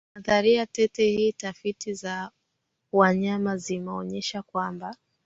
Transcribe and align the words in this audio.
nadharia 0.15 0.65
tete 0.65 1.05
hii 1.07 1.31
tafiti 1.31 1.93
za 1.93 2.31
wanyama 2.93 3.57
zimeonyesha 3.57 4.41
kwamba 4.41 4.95